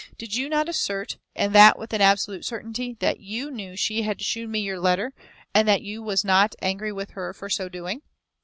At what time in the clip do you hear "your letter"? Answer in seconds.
4.59-5.13